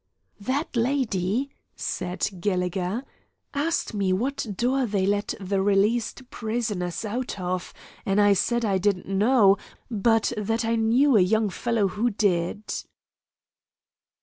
"That 0.39 0.75
lady," 0.75 1.51
said 1.75 2.27
Gallegher, 2.39 3.03
"asked 3.53 3.93
me 3.93 4.11
what 4.11 4.47
door 4.57 4.87
they 4.87 5.05
let 5.05 5.35
the 5.39 5.61
released 5.61 6.27
prisoners 6.31 7.05
out 7.05 7.39
of, 7.39 7.71
an' 8.03 8.17
I 8.17 8.33
said 8.33 8.65
I 8.65 8.79
didn't 8.79 9.07
know, 9.07 9.57
but 9.91 10.33
that 10.35 10.65
I 10.65 10.75
knew 10.75 11.15
a 11.17 11.21
young 11.21 11.51
fellow 11.51 11.87
who 11.87 12.09
did." 12.09 12.63